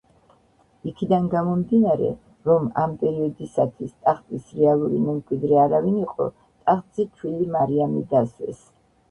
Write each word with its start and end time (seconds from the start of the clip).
იქიდან 0.91 1.25
გამომდინარე, 1.33 2.07
რომ 2.49 2.65
ამ 2.83 2.95
პერიოდისათვის 3.03 3.93
ტახტის 4.07 4.49
რეალური 4.63 5.03
მემკვიდრე 5.05 5.61
არავინ 5.67 6.01
იყო, 6.07 6.29
ტახტზე 6.73 7.07
ჩვილი 7.21 7.53
მარიამი 7.59 8.05
დასვეს. 8.17 8.67